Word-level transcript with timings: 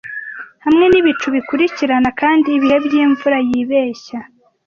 Hamwe 0.65 0.85
n'ibicu 0.91 1.27
bikurikirana 1.35 2.09
kandi 2.21 2.47
ibihe 2.57 2.77
by'imvura 2.85 3.37
yibeshya. 3.49 4.19